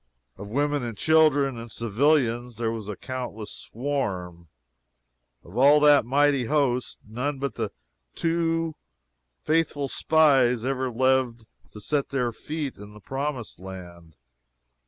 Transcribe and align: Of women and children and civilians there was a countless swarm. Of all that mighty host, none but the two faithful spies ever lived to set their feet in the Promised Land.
Of 0.35 0.47
women 0.47 0.81
and 0.81 0.97
children 0.97 1.59
and 1.59 1.71
civilians 1.71 2.57
there 2.57 2.71
was 2.71 2.87
a 2.87 2.95
countless 2.95 3.51
swarm. 3.51 4.47
Of 5.43 5.55
all 5.55 5.79
that 5.81 6.07
mighty 6.07 6.45
host, 6.45 6.97
none 7.07 7.37
but 7.37 7.53
the 7.53 7.71
two 8.15 8.73
faithful 9.43 9.87
spies 9.89 10.65
ever 10.65 10.89
lived 10.89 11.45
to 11.69 11.79
set 11.79 12.09
their 12.09 12.31
feet 12.31 12.77
in 12.77 12.93
the 12.95 12.99
Promised 12.99 13.59
Land. 13.59 14.15